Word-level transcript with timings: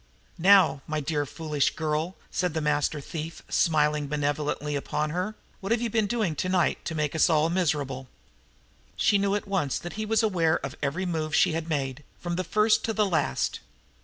"Now, 0.39 0.81
my 0.87 0.99
dear, 0.99 1.27
foolish 1.27 1.75
girl," 1.75 2.15
said 2.31 2.55
the 2.55 2.59
master 2.59 2.99
thief, 2.99 3.43
smiling 3.49 4.07
benevolently 4.07 4.75
upon 4.75 5.11
her, 5.11 5.35
"what 5.59 5.71
have 5.71 5.79
you 5.79 5.91
been 5.91 6.07
doing 6.07 6.35
tonight 6.35 6.83
to 6.85 6.95
make 6.95 7.13
us 7.15 7.29
all 7.29 7.51
miserable?" 7.51 8.07
She 8.95 9.19
knew 9.19 9.35
at 9.35 9.47
once 9.47 9.77
that 9.77 9.93
he 10.01 10.07
was 10.07 10.23
aware 10.23 10.57
of 10.65 10.75
every 10.81 11.05
move 11.05 11.35
she 11.35 11.51
had 11.51 11.69
made, 11.69 12.03
from 12.19 12.35
the 12.35 12.43
first 12.43 12.83
to 12.85 12.93
the 12.93 13.05
last. 13.05 13.59